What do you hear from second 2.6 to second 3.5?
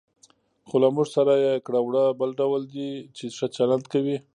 دي، چې ښه